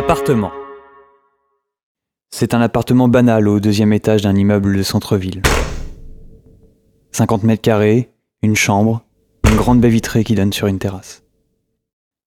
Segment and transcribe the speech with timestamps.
[0.00, 0.50] L'appartement.
[2.30, 5.42] C'est un appartement banal au deuxième étage d'un immeuble de centre-ville.
[7.12, 8.08] 50 mètres carrés,
[8.40, 9.04] une chambre,
[9.46, 11.22] une grande baie vitrée qui donne sur une terrasse.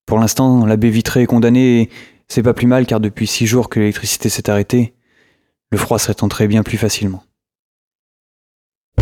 [0.06, 1.90] Pour l'instant, la baie vitrée est condamnée et
[2.28, 4.94] c'est pas plus mal car depuis six jours que l'électricité s'est arrêtée,
[5.72, 7.24] le froid serait entré bien plus facilement.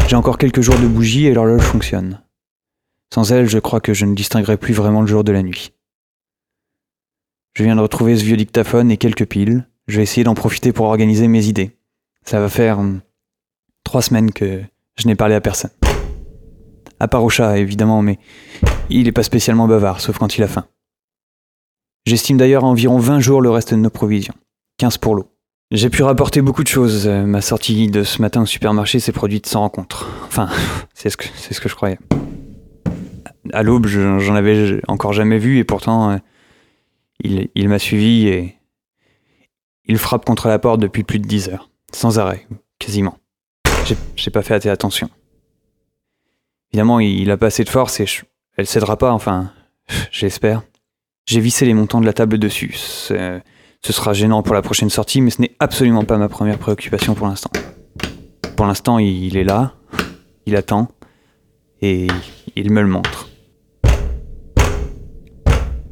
[0.08, 2.24] J'ai encore quelques jours de bougie et l'horloge fonctionne.
[3.14, 5.74] Sans elle, je crois que je ne distinguerai plus vraiment le jour de la nuit.
[7.54, 9.68] Je viens de retrouver ce vieux dictaphone et quelques piles.
[9.88, 11.72] Je vais essayer d'en profiter pour organiser mes idées.
[12.24, 13.02] Ça va faire hum,
[13.84, 14.62] trois semaines que
[14.98, 15.72] je n'ai parlé à personne.
[17.00, 18.20] À part au chat, évidemment, mais
[18.90, 20.66] il n'est pas spécialement bavard, sauf quand il a faim.
[22.06, 24.34] J'estime d'ailleurs à environ 20 jours le reste de nos provisions.
[24.78, 25.28] 15 pour l'eau.
[25.72, 27.08] J'ai pu rapporter beaucoup de choses.
[27.08, 30.10] Euh, Ma sortie de ce matin au supermarché s'est produite sans rencontre.
[30.26, 30.50] Enfin,
[30.94, 31.18] c'est ce
[31.54, 32.00] ce que je croyais.
[33.54, 36.18] À l'aube, je- j'en avais encore jamais vu et pourtant, euh,
[37.24, 38.56] il, m'a suivi et
[39.86, 41.70] il frappe contre la porte depuis plus de 10 heures.
[41.94, 42.48] Sans arrêt,
[42.80, 43.18] quasiment.
[44.16, 45.10] J'ai- pas fait attention.
[46.72, 48.06] Évidemment, il a pas assez de force et
[48.58, 49.52] elle cédera pas, enfin,
[50.12, 50.64] j'espère.
[51.26, 52.74] J'ai vissé les montants de la table dessus.
[52.74, 57.14] Ce sera gênant pour la prochaine sortie, mais ce n'est absolument pas ma première préoccupation
[57.16, 57.52] pour l'instant.
[58.56, 59.74] Pour l'instant, il est là,
[60.46, 60.90] il attend,
[61.82, 62.08] et
[62.56, 63.31] il me le montre.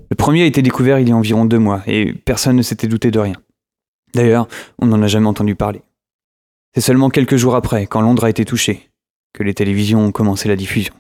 [0.10, 2.88] Le premier a été découvert il y a environ deux mois, et personne ne s'était
[2.88, 3.36] douté de rien.
[4.16, 4.48] D'ailleurs,
[4.80, 5.84] on n'en a jamais entendu parler.
[6.74, 8.90] C'est seulement quelques jours après, quand Londres a été touché,
[9.34, 10.96] que les télévisions ont commencé la diffusion.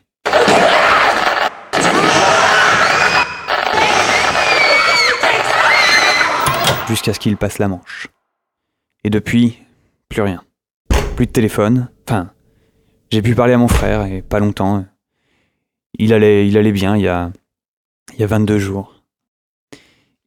[6.87, 8.07] Jusqu'à ce qu'il passe la Manche.
[9.03, 9.57] Et depuis,
[10.07, 10.43] plus rien.
[11.15, 11.89] Plus de téléphone.
[12.07, 12.31] Enfin,
[13.11, 14.85] j'ai pu parler à mon frère, et pas longtemps.
[15.97, 17.31] Il allait, il allait bien il y a,
[18.13, 18.98] il y a 22 jours.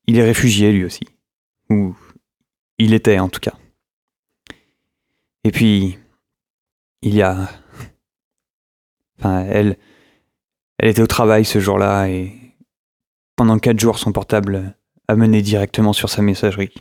[0.07, 1.05] Il est réfugié lui aussi.
[1.71, 1.97] Ou
[2.79, 3.55] il était en tout cas.
[5.45, 5.99] Et puis,
[7.03, 7.49] il y a...
[9.19, 9.79] Enfin, elle...
[10.79, 12.33] Elle était au travail ce jour-là et
[13.37, 14.75] pendant quatre jours son portable
[15.07, 16.75] a mené directement sur sa messagerie.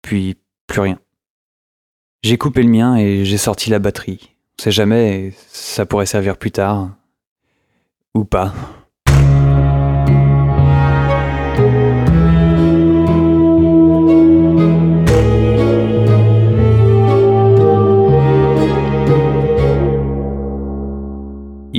[0.00, 0.98] Puis plus rien.
[2.22, 4.34] J'ai coupé le mien et j'ai sorti la batterie.
[4.58, 6.90] On sait jamais, ça pourrait servir plus tard.
[8.14, 8.54] Ou pas.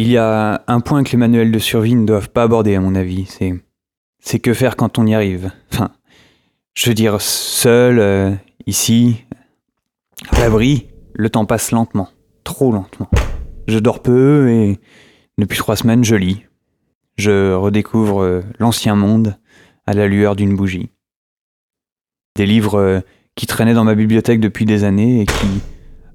[0.02, 2.82] Il y a un point que les manuels de survie ne doivent pas aborder, à
[2.82, 3.28] mon avis.
[3.28, 3.54] C'est,
[4.18, 5.52] c'est que faire quand on y arrive.
[5.72, 5.92] Enfin,
[6.74, 8.32] je veux dire, seul, euh,
[8.66, 9.26] ici,
[10.32, 12.10] à l'abri, le temps passe lentement.
[12.44, 13.12] Trop lentement.
[13.68, 14.80] Je dors peu et
[15.38, 16.46] depuis trois semaines, je lis.
[17.18, 19.38] Je redécouvre euh, l'ancien monde
[19.86, 20.90] à la lueur d'une bougie.
[22.36, 23.00] Des livres euh,
[23.36, 25.62] qui traînaient dans ma bibliothèque depuis des années et qui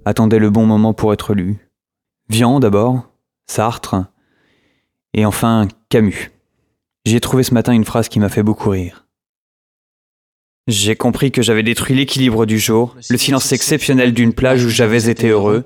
[0.05, 1.71] attendaient le bon moment pour être lus.
[2.29, 3.13] Vian d'abord,
[3.47, 3.97] Sartre,
[5.15, 6.31] et enfin Camus.
[7.05, 9.07] J'ai trouvé ce matin une phrase qui m'a fait beaucoup rire.
[10.67, 15.09] J'ai compris que j'avais détruit l'équilibre du jour, le silence exceptionnel d'une plage où j'avais
[15.09, 15.65] été heureux.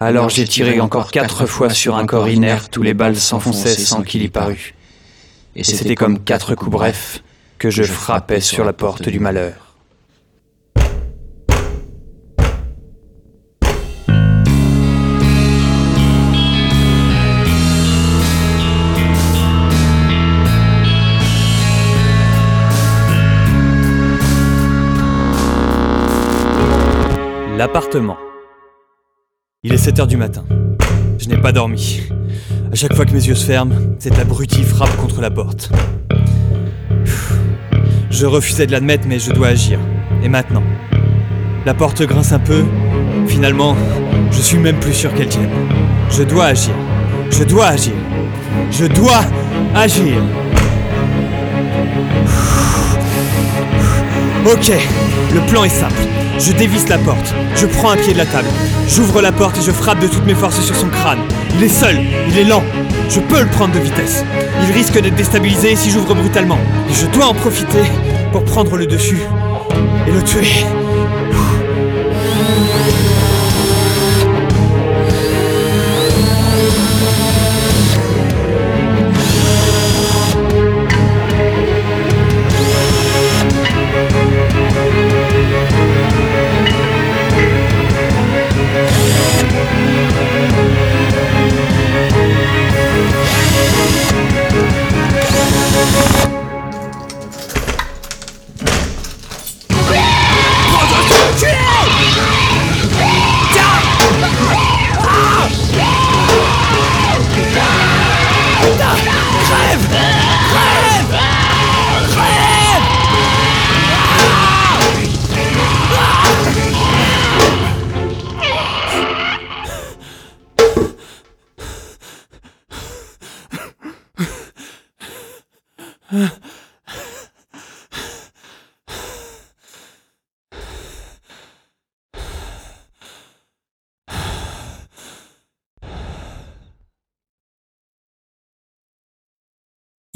[0.00, 4.02] Alors j'ai tiré encore quatre fois sur un corps inerte où les balles s'enfonçaient sans
[4.02, 4.74] qu'il y parût.
[5.54, 7.22] Et c'était comme quatre coups brefs
[7.58, 9.65] que je frappais sur la porte du malheur.
[27.56, 28.18] L'appartement.
[29.62, 30.44] Il est 7 heures du matin.
[31.18, 32.02] Je n'ai pas dormi.
[32.70, 35.70] À chaque fois que mes yeux se ferment, cet abruti frappe contre la porte.
[38.10, 39.78] Je refusais de l'admettre, mais je dois agir.
[40.22, 40.62] Et maintenant
[41.64, 42.62] La porte grince un peu.
[43.26, 43.74] Finalement,
[44.30, 45.48] je suis même plus sûr qu'elle tienne.
[46.10, 46.74] Je dois agir.
[47.30, 47.94] Je dois agir.
[48.70, 49.22] Je dois
[49.74, 50.22] agir.
[54.44, 54.72] Ok,
[55.34, 56.15] le plan est simple.
[56.38, 58.48] Je dévisse la porte, je prends un pied de la table,
[58.88, 61.20] j'ouvre la porte et je frappe de toutes mes forces sur son crâne.
[61.56, 61.98] Il est seul,
[62.28, 62.62] il est lent,
[63.08, 64.22] je peux le prendre de vitesse.
[64.62, 66.58] Il risque d'être déstabilisé si j'ouvre brutalement.
[66.90, 67.82] Et je dois en profiter
[68.32, 69.22] pour prendre le dessus
[70.06, 70.46] et le tuer.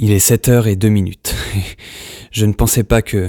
[0.02, 1.34] Il est 7 heures et 2 minutes.
[2.32, 3.28] Je ne pensais pas que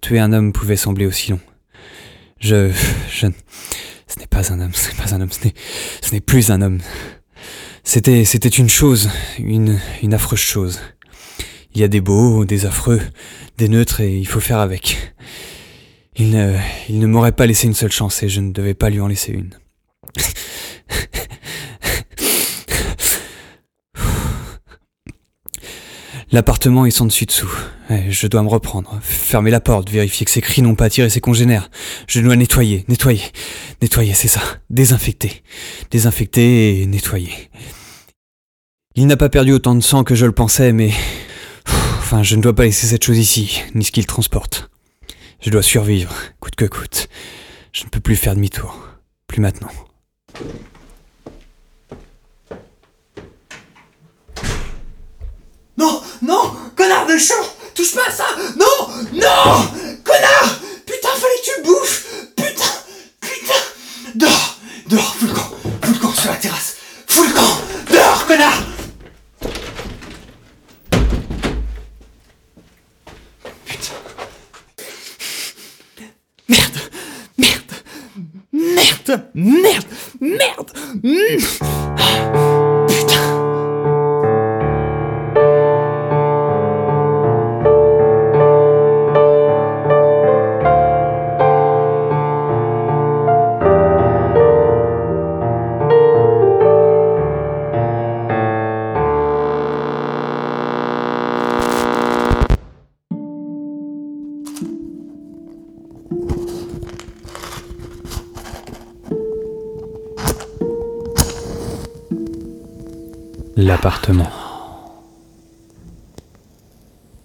[0.00, 1.40] tuer un homme pouvait sembler aussi long.
[2.38, 2.70] Je.
[3.10, 3.26] Je.
[4.06, 6.20] Ce n'est pas un homme, ce n'est pas un homme, ce n'est.
[6.20, 6.78] Plus un homme.
[7.82, 8.24] C'était.
[8.24, 9.10] C'était une chose,
[9.40, 9.80] une.
[10.00, 10.78] une affreuse chose.
[11.74, 13.00] Il y a des beaux, des affreux,
[13.58, 15.14] des neutres et il faut faire avec.
[16.14, 16.56] Il ne.
[16.88, 19.08] Il ne m'aurait pas laissé une seule chance et je ne devais pas lui en
[19.08, 19.50] laisser une.
[26.32, 27.50] L'appartement est sans dessus-dessous.
[28.08, 31.20] Je dois me reprendre, fermer la porte, vérifier que ces cris n'ont pas attiré ses
[31.20, 31.70] congénères.
[32.08, 33.24] Je dois nettoyer, nettoyer,
[33.82, 34.40] nettoyer, c'est ça.
[34.70, 35.42] Désinfecter.
[35.90, 37.50] Désinfecter et nettoyer.
[38.94, 40.92] Il n'a pas perdu autant de sang que je le pensais, mais...
[41.98, 44.70] Enfin, je ne dois pas laisser cette chose ici, ni ce qu'il transporte.
[45.40, 47.08] Je dois survivre, coûte que coûte.
[47.72, 48.88] Je ne peux plus faire demi-tour.
[49.26, 49.70] Plus maintenant.
[55.78, 57.36] Non, non, connard de chien,
[57.74, 58.24] touche pas à ça,
[58.56, 59.68] non, non,
[60.04, 62.72] connard, putain, fallait que tu bouffes, putain,
[63.20, 63.54] putain,
[64.14, 65.50] dehors, dehors, fous le camp,
[65.82, 66.76] fous le camp sur la terrasse,
[67.06, 67.58] fous le camp,
[67.90, 68.62] dehors, connard.
[73.64, 73.94] Putain.
[76.48, 76.78] Merde,
[77.38, 77.72] merde,
[78.52, 79.86] merde, merde,
[80.20, 80.72] merde,
[81.02, 82.31] mm.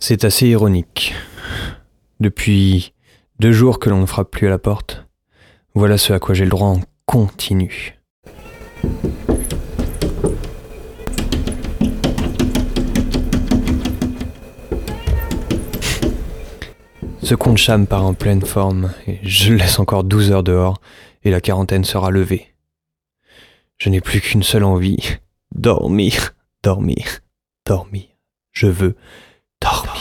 [0.09, 1.13] C'est assez ironique.
[2.21, 2.93] Depuis
[3.39, 5.05] deux jours que l'on ne frappe plus à la porte,
[5.75, 7.99] voilà ce à quoi j'ai le droit en continu.
[17.21, 20.79] Ce compte cham part en pleine forme, et je laisse encore 12 heures dehors,
[21.25, 22.55] et la quarantaine sera levée.
[23.77, 25.17] Je n'ai plus qu'une seule envie,
[25.53, 26.33] dormir,
[26.63, 27.19] dormir,
[27.65, 28.05] dormir.
[28.53, 28.95] Je veux
[29.59, 29.96] dormir.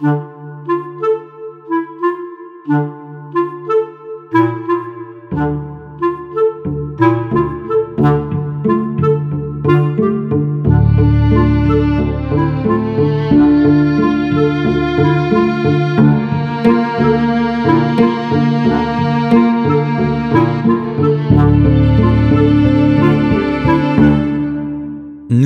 [0.00, 0.10] Nous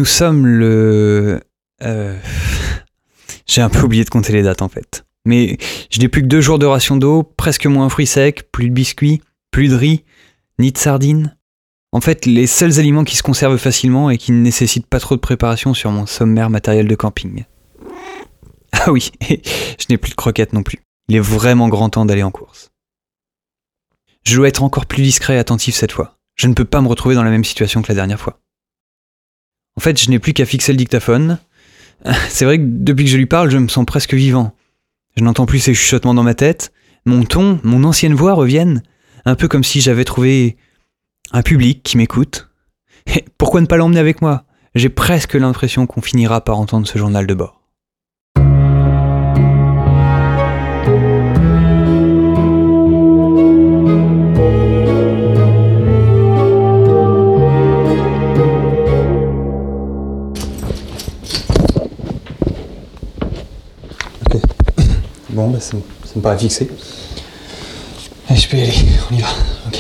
[0.05, 1.02] sommes le...
[3.53, 5.05] J'ai un peu oublié de compter les dates en fait.
[5.27, 5.59] Mais
[5.91, 8.73] je n'ai plus que deux jours de ration d'eau, presque moins fruits secs, plus de
[8.73, 10.05] biscuits, plus de riz,
[10.59, 11.37] ni de sardines.
[11.93, 15.17] En fait, les seuls aliments qui se conservent facilement et qui ne nécessitent pas trop
[15.17, 17.45] de préparation sur mon sommaire matériel de camping.
[18.75, 20.79] Ah oui, je n'ai plus de croquettes non plus.
[21.09, 22.71] Il est vraiment grand temps d'aller en course.
[24.25, 26.17] Je dois être encore plus discret et attentif cette fois.
[26.37, 28.41] Je ne peux pas me retrouver dans la même situation que la dernière fois.
[29.77, 31.39] En fait, je n'ai plus qu'à fixer le dictaphone.
[32.29, 34.55] C'est vrai que depuis que je lui parle, je me sens presque vivant.
[35.17, 36.73] Je n'entends plus ces chuchotements dans ma tête.
[37.05, 38.83] Mon ton, mon ancienne voix reviennent.
[39.25, 40.57] Un peu comme si j'avais trouvé
[41.33, 42.49] un public qui m'écoute.
[43.39, 44.45] Pourquoi ne pas l'emmener avec moi?
[44.75, 47.62] J'ai presque l'impression qu'on finira par entendre ce journal de bord.
[65.33, 65.77] Bon, bah ça,
[66.15, 66.69] me paraît fixé.
[68.29, 68.73] Allez, je peux y aller,
[69.11, 69.29] on y va.
[69.67, 69.79] Ok.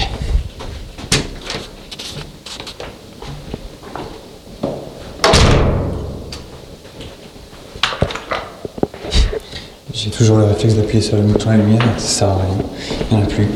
[9.94, 12.56] J'ai toujours le réflexe d'appuyer sur le bouton à lumière, ça sert à rien.
[13.10, 13.46] Il n'y en a plus.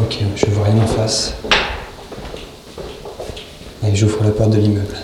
[0.00, 1.34] Ok, je vois rien en face.
[3.86, 4.96] Et j'ouvre la porte de l'immeuble.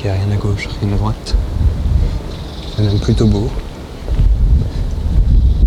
[0.00, 1.34] Rien à gauche, rien à droite.
[2.74, 3.48] C'est même plutôt beau.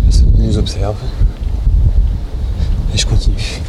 [0.04, 0.94] Personne ne nous observe.
[2.94, 3.60] Et je continue.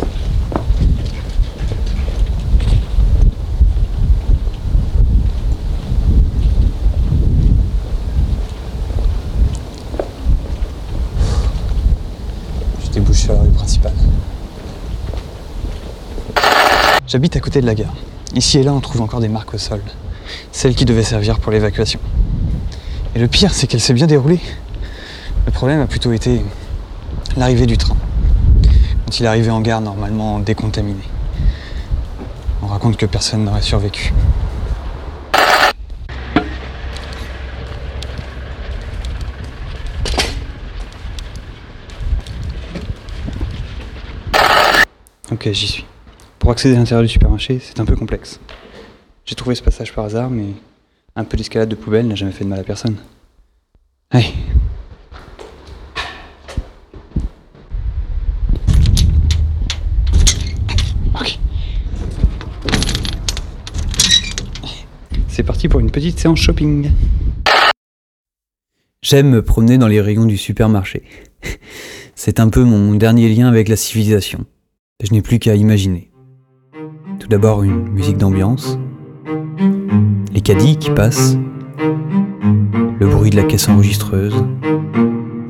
[12.79, 13.93] Je débouche sur la rue principale.
[17.07, 17.95] J'habite à côté de la gare.
[18.35, 19.81] Ici et là, on trouve encore des marques au sol.
[20.51, 21.99] Celles qui devaient servir pour l'évacuation.
[23.15, 24.39] Et le pire, c'est qu'elle s'est bien déroulée.
[25.45, 26.41] Le problème a plutôt été
[27.37, 27.95] l'arrivée du train.
[29.05, 31.03] Quand il arrivé en gare, normalement décontaminé.
[32.63, 34.13] On raconte que personne n'aurait survécu.
[45.31, 45.85] Ok, j'y suis.
[46.39, 48.39] Pour accéder à l'intérieur du supermarché, c'est un peu complexe.
[49.25, 50.47] J'ai trouvé ce passage par hasard, mais
[51.15, 52.97] un peu d'escalade de poubelle n'a jamais fait de mal à personne.
[54.09, 54.33] Allez.
[65.27, 66.91] C'est parti pour une petite séance shopping.
[69.01, 71.03] J'aime me promener dans les rayons du supermarché.
[72.15, 74.45] C'est un peu mon dernier lien avec la civilisation.
[75.03, 76.11] Je n'ai plus qu'à imaginer.
[77.19, 78.77] Tout d'abord une musique d'ambiance,
[80.33, 81.37] les caddies qui passent,
[82.99, 84.35] le bruit de la caisse enregistreuse,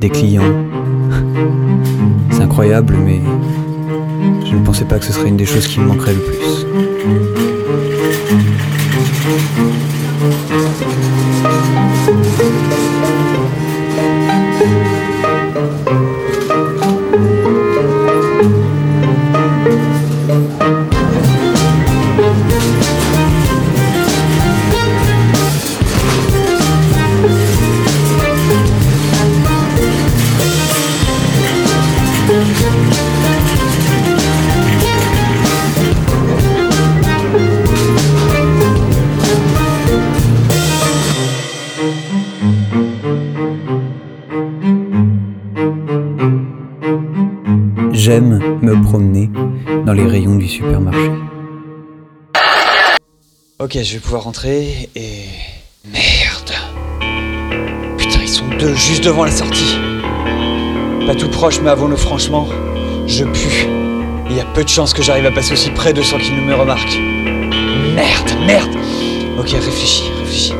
[0.00, 0.42] des clients.
[2.30, 3.20] C'est incroyable, mais
[4.46, 6.64] je ne pensais pas que ce serait une des choses qui me manquerait le plus.
[48.20, 49.28] Me promener
[49.84, 51.10] dans les rayons du supermarché.
[53.58, 55.24] Ok, je vais pouvoir rentrer et.
[55.92, 56.52] Merde
[57.98, 59.76] Putain, ils sont deux juste devant la sortie.
[61.06, 62.46] Pas tout proche, mais avouons-le franchement,
[63.06, 63.66] je pue.
[64.30, 66.36] Il y a peu de chances que j'arrive à passer aussi près de sans qu'ils
[66.36, 66.98] ne me remarquent.
[67.96, 68.74] Merde, merde
[69.38, 70.54] Ok, réfléchis, réfléchis.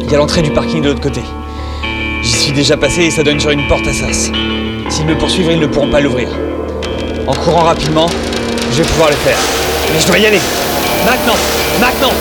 [0.00, 1.20] Il y a l'entrée du parking de l'autre côté.
[2.22, 4.30] J'y suis déjà passé et ça donne sur une porte à sas.
[4.88, 6.28] S'ils me poursuivent, ils ne pourront pas l'ouvrir.
[7.26, 8.06] En courant rapidement,
[8.70, 9.38] je vais pouvoir le faire.
[9.92, 10.40] Mais je dois y aller.
[11.04, 11.34] Maintenant
[11.80, 12.12] Maintenant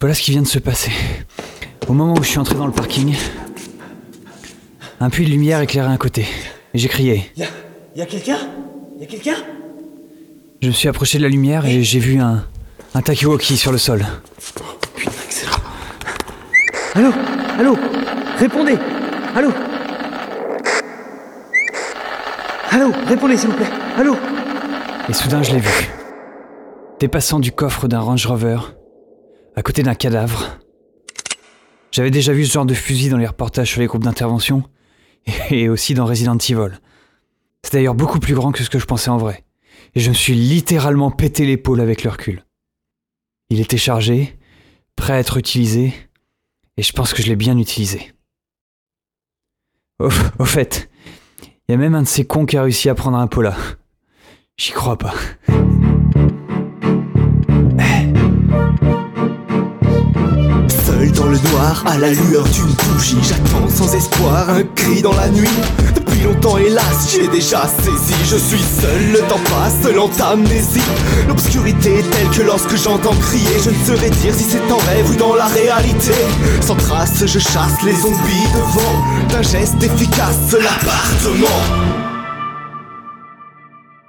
[0.00, 0.92] Voilà ce qui vient de se passer.
[1.88, 3.16] Au moment où je suis entré dans le parking,
[5.00, 6.24] un puits de lumière éclairait un côté.
[6.72, 7.32] Et j'ai crié.
[7.36, 7.46] Y'a
[7.96, 8.38] y a quelqu'un?
[9.00, 9.34] Y'a quelqu'un?
[10.62, 12.44] Je me suis approché de la lumière et j'ai vu un,
[12.94, 14.06] un Takiwoki sur le sol.
[14.94, 15.56] Putain, excellent.
[16.94, 17.10] Allô?
[17.58, 17.78] Allô?
[18.38, 18.78] Répondez
[19.34, 19.50] Allô?
[22.70, 22.92] Allô?
[23.08, 24.16] Répondez s'il vous plaît Allô?
[25.08, 25.88] Et soudain, je l'ai vu.
[27.00, 28.58] Dépassant du coffre d'un Range Rover,
[29.58, 30.60] à côté d'un cadavre.
[31.90, 34.62] J'avais déjà vu ce genre de fusil dans les reportages sur les groupes d'intervention,
[35.50, 36.78] et aussi dans Resident Evil.
[37.64, 39.44] C'est d'ailleurs beaucoup plus grand que ce que je pensais en vrai,
[39.96, 42.44] et je me suis littéralement pété l'épaule avec le recul.
[43.50, 44.38] Il était chargé,
[44.94, 45.92] prêt à être utilisé,
[46.76, 48.12] et je pense que je l'ai bien utilisé.
[49.98, 50.08] Au,
[50.44, 50.88] fait,
[51.42, 53.56] il y a même un de ces cons qui a réussi à prendre un Pola.
[54.56, 55.14] J'y crois pas.
[61.06, 63.18] Dans le noir, à la lueur d'une bougie.
[63.22, 65.48] J'attends sans espoir un cri dans la nuit.
[65.94, 68.14] Depuis longtemps, hélas, j'ai déjà saisi.
[68.24, 70.80] Je suis seul, le temps passe, lente amnésie.
[71.28, 75.10] L'obscurité est telle que lorsque j'entends crier, je ne saurais dire si c'est en rêve
[75.10, 76.14] ou dans la réalité.
[76.60, 82.08] Sans trace, je chasse les zombies devant d'un geste efficace l'appartement.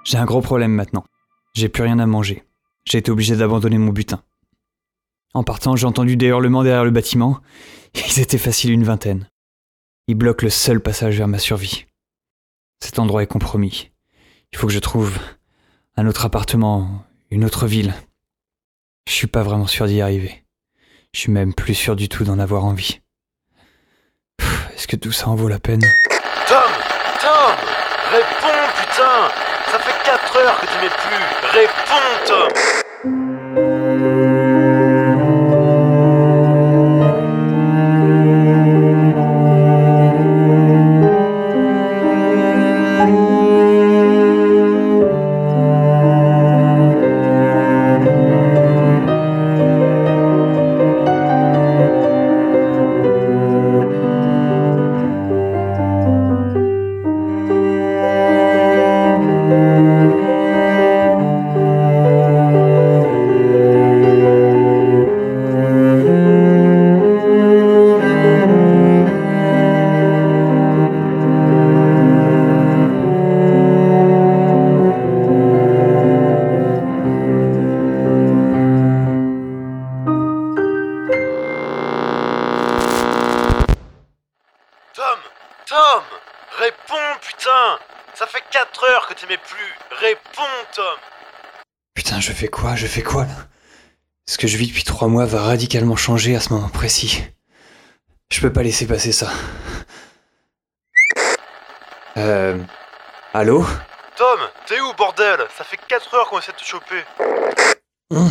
[0.03, 1.03] J'ai un gros problème maintenant.
[1.53, 2.43] J'ai plus rien à manger.
[2.85, 4.21] J'ai été obligé d'abandonner mon butin.
[5.33, 7.39] En partant, j'ai entendu des hurlements derrière le bâtiment.
[7.93, 9.29] Ils étaient faciles une vingtaine.
[10.07, 11.85] Ils bloquent le seul passage vers ma survie.
[12.83, 13.91] Cet endroit est compromis.
[14.51, 15.17] Il faut que je trouve
[15.95, 17.93] un autre appartement, une autre ville.
[19.07, 20.43] Je suis pas vraiment sûr d'y arriver.
[21.13, 23.01] Je suis même plus sûr du tout d'en avoir envie.
[24.73, 25.81] Est-ce que tout ça en vaut la peine?
[26.47, 26.71] Tom
[27.21, 27.55] Tom
[28.11, 29.29] Réponds, putain
[29.71, 33.38] Ça fait 4 heures que tu m'es plus Réponds, Tom
[88.39, 90.97] fait 4 heures que tu m'es plus Réponds, Tom
[91.93, 92.75] Putain, je fais quoi?
[92.75, 93.35] Je fais quoi là?
[94.27, 97.23] Ce que je vis depuis trois mois va radicalement changer à ce moment précis.
[98.31, 99.31] Je peux pas laisser passer ça.
[102.17, 102.57] Euh.
[103.33, 103.65] Allô?
[104.15, 105.39] Tom, t'es où, bordel?
[105.57, 107.03] Ça fait 4 heures qu'on essaie de te choper.
[108.11, 108.29] On.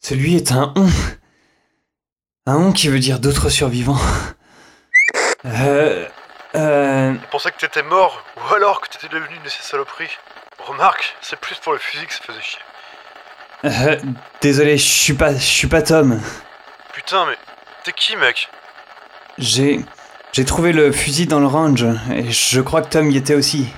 [0.00, 0.88] Celui est un on.
[2.46, 4.00] Un on qui veut dire d'autres survivants.
[5.44, 6.08] Euh.
[6.54, 7.14] Euh.
[7.14, 10.18] On pensait que t'étais mort, ou alors que t'étais devenu une de ces saloperies.
[10.58, 12.60] Remarque, c'est plus pour le fusil que ça faisait chier.
[13.64, 13.96] euh,
[14.40, 15.32] désolé, je suis pas.
[15.32, 16.20] Je suis pas Tom.
[16.92, 17.36] Putain, mais
[17.84, 18.48] t'es qui, mec?
[19.38, 19.80] J'ai.
[20.32, 23.70] J'ai trouvé le fusil dans le range, et je crois que Tom y était aussi.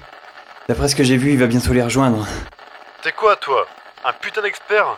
[0.69, 2.27] D'après ce que j'ai vu, il va bientôt les rejoindre.
[3.03, 3.67] T'es quoi, toi?
[4.05, 4.97] Un putain d'expert?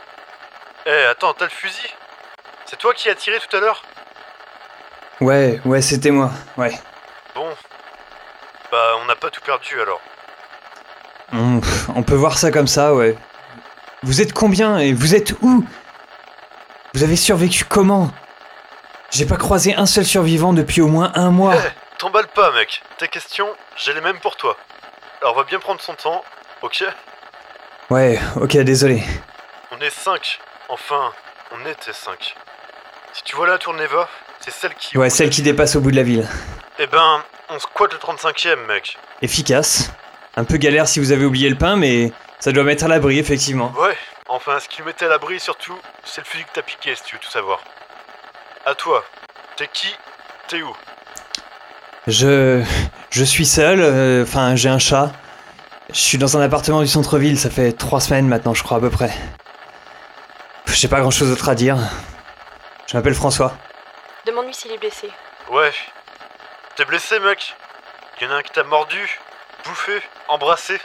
[0.85, 1.89] Eh, attends, t'as le fusil?
[2.67, 3.83] C'est toi qui as tiré tout à l'heure?
[5.21, 6.79] Ouais, ouais, c'était moi, ouais.
[7.37, 7.49] Bon.
[8.73, 10.01] Bah, on n'a pas tout perdu alors.
[11.33, 11.61] On,
[11.95, 13.17] on peut voir ça comme ça, ouais.
[14.03, 15.65] Vous êtes combien et vous êtes où?
[16.95, 18.11] Vous avez survécu comment?
[19.11, 21.55] J'ai pas croisé un seul survivant depuis au moins un mois.
[21.57, 22.83] Eh, t'emballe pas, mec.
[22.97, 24.57] Tes questions, j'ai les mêmes pour toi.
[25.21, 26.25] Alors, on va bien prendre son temps,
[26.63, 26.85] ok?
[27.91, 29.03] Ouais, ok, désolé.
[29.73, 30.41] On est 5.
[30.71, 31.13] Enfin,
[31.53, 32.35] on était 5.
[33.13, 34.09] Si tu vois la tour Neva,
[34.41, 34.97] c'est celle qui.
[34.97, 36.27] Ouais, celle qui dépasse au bout de la ville.
[36.79, 38.99] Eh ben, on squatte le 35ème, mec.
[39.23, 39.91] Efficace.
[40.37, 43.19] Un peu galère si vous avez oublié le pain, mais ça doit mettre à l'abri,
[43.19, 43.73] effectivement.
[43.79, 43.97] Ouais,
[44.29, 47.03] enfin, ce qui me mettait à l'abri surtout, c'est le fusil que t'as piqué, si
[47.05, 47.61] tu veux tout savoir.
[48.67, 49.05] À toi.
[49.57, 49.95] T'es qui?
[50.49, 50.77] T'es où?
[52.07, 52.63] Je.
[53.11, 55.13] Je suis seul, euh, enfin, j'ai un chat.
[55.89, 58.81] Je suis dans un appartement du centre-ville, ça fait trois semaines maintenant, je crois, à
[58.81, 59.13] peu près.
[60.67, 61.79] J'ai pas grand chose d'autre à dire.
[62.87, 63.57] Je m'appelle François.
[64.27, 65.09] Demande-lui s'il est blessé.
[65.51, 65.73] Ouais.
[66.77, 67.55] T'es blessé, mec
[68.21, 69.19] Y'en a un qui t'a mordu,
[69.65, 70.79] bouffé, embrassé.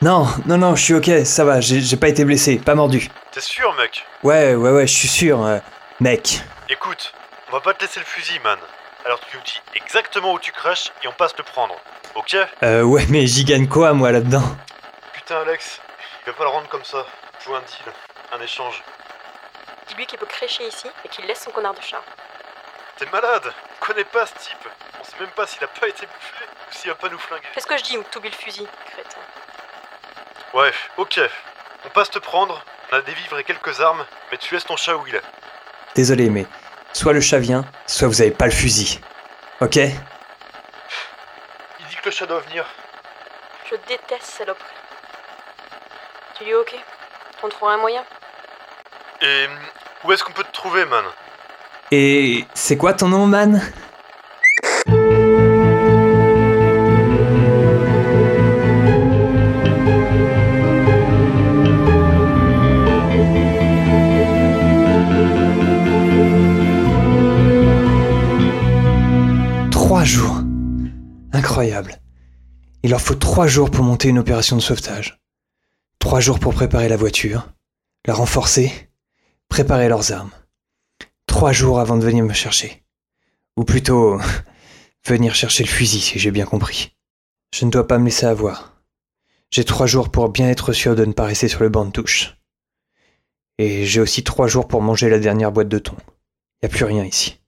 [0.00, 3.08] Non, non, non, je suis ok, ça va, j'ai pas été blessé, pas mordu.
[3.32, 4.06] T'es sûr, mec?
[4.22, 5.58] Ouais, ouais, ouais, je suis sûr, euh,
[5.98, 6.40] mec.
[6.68, 7.12] Écoute,
[7.48, 8.58] on va pas te laisser le fusil, man.
[9.04, 11.74] Alors tu nous dis exactement où tu craches et on passe le prendre.
[12.14, 12.36] Ok?
[12.62, 14.44] Euh, ouais, mais j'y gagne quoi, moi, là-dedans?
[15.12, 15.80] Putain, Alex,
[16.24, 17.04] il va pas le rendre comme ça.
[17.44, 17.92] Joue un deal,
[18.32, 18.80] un échange.
[19.88, 22.02] Dis-lui qu'il peut crécher ici et qu'il laisse son connard de chat.
[22.98, 24.68] T'es malade On connaît pas ce type.
[25.00, 27.46] On sait même pas s'il a pas été bouffé ou s'il va pas nous flinguer.
[27.52, 29.18] Fais ce que je dis ou t'oublies le fusil, crétin.
[30.54, 31.20] Ouais, ok.
[31.84, 34.76] On passe te prendre, on a des vivres et quelques armes, mais tu laisses ton
[34.76, 35.22] chat où il est.
[35.94, 36.46] Désolé, mais
[36.92, 39.00] soit le chat vient, soit vous avez pas le fusil.
[39.60, 39.76] Ok?
[39.76, 39.92] Il
[41.88, 42.64] dit que le chat doit venir.
[43.70, 44.64] Je déteste saloperie.
[46.36, 46.74] Tu lui es ok?
[47.42, 48.04] On trouvera un moyen?
[49.20, 49.48] Et
[50.04, 51.04] où est-ce qu'on peut te trouver, man?
[51.92, 53.62] Et c'est quoi ton nom, man?
[70.04, 70.40] Jours.
[71.32, 72.00] Incroyable.
[72.84, 75.20] Il leur faut trois jours pour monter une opération de sauvetage.
[75.98, 77.48] Trois jours pour préparer la voiture,
[78.06, 78.70] la renforcer,
[79.48, 80.30] préparer leurs armes.
[81.36, 82.82] Trois jours avant de venir me chercher.
[83.58, 84.18] Ou plutôt,
[85.06, 86.96] venir chercher le fusil, si j'ai bien compris.
[87.54, 88.80] Je ne dois pas me laisser avoir.
[89.50, 91.90] J'ai trois jours pour bien être sûr de ne pas rester sur le banc de
[91.90, 92.38] touche.
[93.58, 95.94] Et j'ai aussi trois jours pour manger la dernière boîte de thon.
[96.62, 97.38] Y a plus rien ici.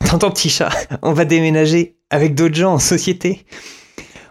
[0.04, 0.72] T'entends, petit chat?
[1.02, 3.46] On va déménager avec d'autres gens en société.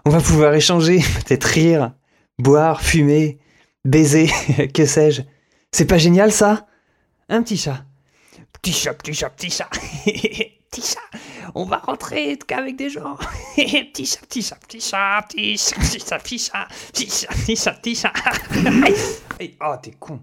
[0.03, 1.93] On va pouvoir échanger, peut-être rire,
[2.39, 3.39] boire, fumer,
[3.85, 4.29] baiser,
[4.73, 5.21] que sais-je.
[5.71, 6.67] C'est pas génial ça?
[7.33, 7.83] Un petit chat
[8.61, 9.67] Petit chat, petit chat, petit chat.
[10.69, 10.99] petit chat.
[11.55, 13.17] On va rentrer qu'avec des gens.
[13.55, 17.95] petit chat, petit chat, petit chat, petit chat, petit chat, petit chat, petit chat, petit
[17.95, 18.13] chat,
[19.61, 20.21] Oh, t'es con.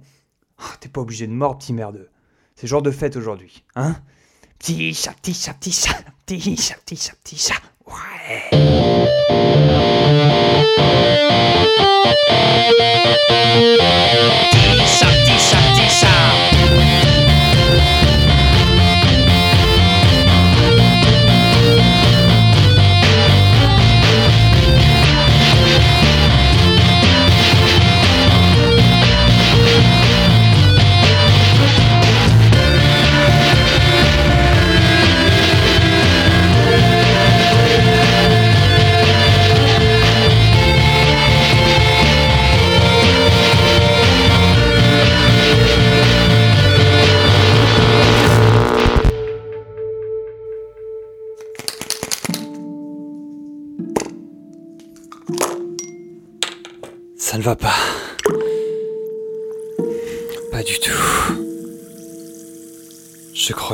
[0.61, 2.09] Oh, T'es pas obligé de mordre, petit merdeux.
[2.55, 3.97] C'est genre de fête aujourd'hui, hein
[4.61, 7.61] Petit chat, petit chat, petit chat, petit chat, petit chat, petit chat.
[7.91, 8.51] 坏。
[14.87, 16.09] 上地上地上。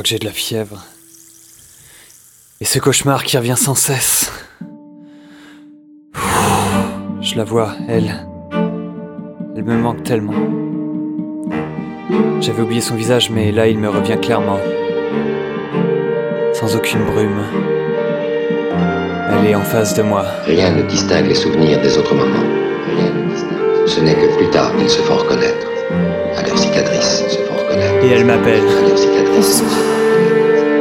[0.07, 0.85] Que j'ai de la fièvre.
[2.61, 4.31] Et ce cauchemar qui revient sans cesse.
[7.21, 8.25] Je la vois, elle.
[9.57, 10.33] Elle me manque tellement.
[12.39, 14.59] J'avais oublié son visage, mais là il me revient clairement.
[16.53, 17.43] Sans aucune brume.
[19.29, 20.23] Elle est en face de moi.
[20.45, 22.47] Rien ne distingue les souvenirs des autres moments.
[22.95, 23.87] Rien ne distingue.
[23.87, 25.67] Ce n'est que plus tard qu'ils se font reconnaître.
[26.37, 28.05] À leur cicatrice, se font reconnaître.
[28.05, 28.63] Et elle m'appelle.
[28.65, 29.63] À leur cicatrice.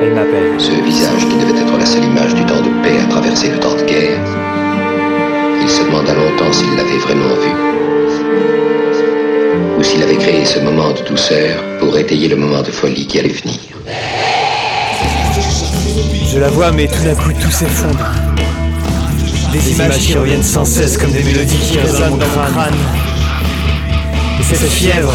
[0.03, 0.55] Elle m'appelle.
[0.59, 3.59] Ce visage qui devait être la seule image du temps de paix a traversé le
[3.59, 4.21] temps de guerre.
[5.63, 7.51] Il se demanda longtemps s'il l'avait vraiment vu.
[9.79, 13.19] Ou s'il avait créé ce moment de douceur pour étayer le moment de folie qui
[13.19, 13.59] allait venir.
[16.33, 18.07] Je la vois, mais tout d'un coup, tout s'effondre.
[19.53, 22.75] Des images qui reviennent sans cesse comme des mélodies qui résonnent dans mon crâne.
[24.39, 25.15] Et cette fièvre,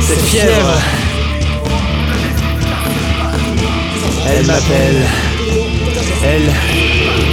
[0.00, 0.78] cette fièvre,
[4.28, 5.06] elle m'appelle.
[6.24, 6.52] Elle,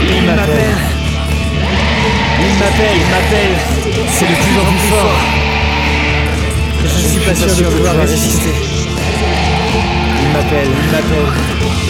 [0.09, 0.75] il m'appelle.
[2.43, 3.55] Il m'appelle, il m'appelle.
[4.09, 5.15] C'est de plus en plus fort.
[6.79, 8.49] Je ne suis pas sûr de pouvoir résister.
[10.21, 11.33] Il m'appelle, il m'appelle.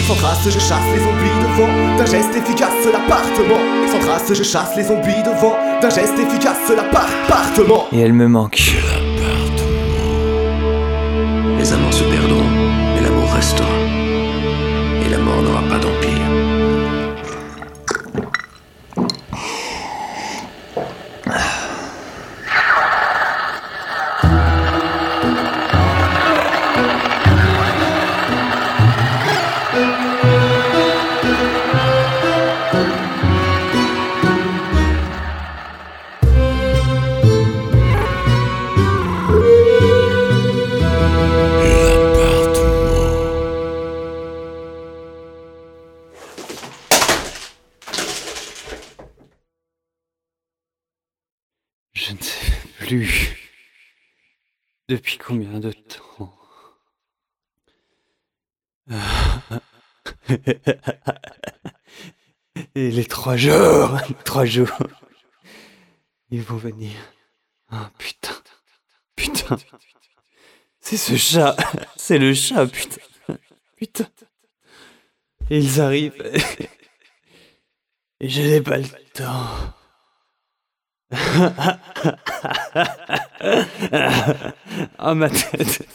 [0.06, 3.60] Sans trace, je chasse les zombies devant d'un geste efficace l'appartement.
[3.90, 7.86] Sans trace, je chasse les zombies devant d'un geste efficace l'appartement.
[7.92, 8.74] Et elle me manque.
[51.92, 53.38] Je ne sais plus.
[54.88, 56.32] Depuis combien de temps
[62.74, 64.68] Et les trois jours, trois jours,
[66.30, 66.92] ils vont venir.
[67.70, 68.34] Ah putain,
[69.14, 69.56] putain,
[70.80, 71.56] c'est ce chat,
[71.96, 73.00] c'est le chat, putain,
[73.76, 74.08] putain.
[75.48, 76.22] Et ils arrivent.
[78.20, 79.74] Et je n'ai pas le temps.
[84.98, 85.86] Ah, ma tête.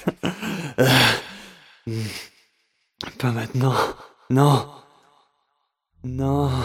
[3.17, 3.73] Pas maintenant.
[4.30, 4.69] Non.
[6.03, 6.51] Non.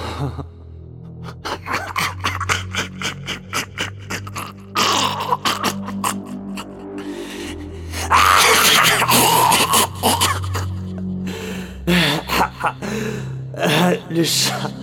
[14.10, 14.81] Le chat.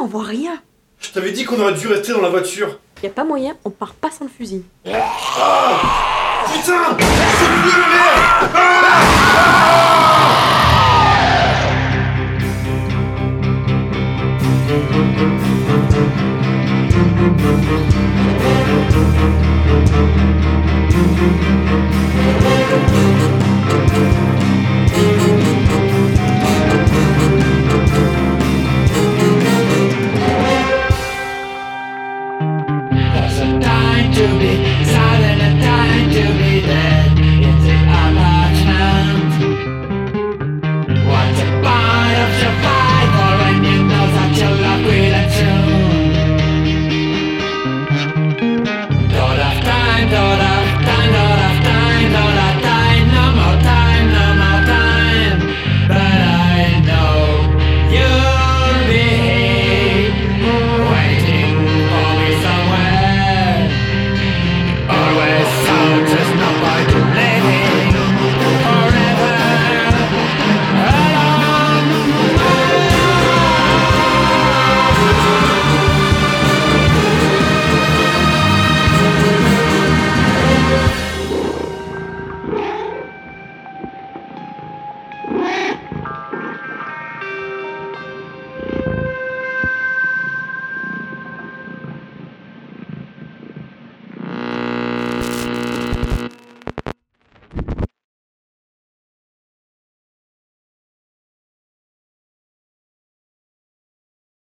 [0.00, 0.60] on voit rien.
[1.00, 2.78] Je t'avais dit qu'on aurait dû rester dans la voiture.
[3.02, 4.64] Y a pas moyen, on part pas sans le fusil.
[4.86, 4.90] Ah
[6.52, 7.46] Putain C'est
[8.54, 8.88] ah